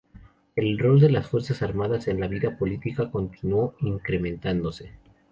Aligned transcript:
El 0.55 0.79
rol 0.79 0.99
de 0.99 1.11
las 1.11 1.27
Fuerzas 1.27 1.61
Armadas 1.61 2.07
en 2.07 2.19
la 2.19 2.27
vida 2.27 2.57
política 2.57 3.11
continuó 3.11 3.75
incrementándose. 3.81 4.93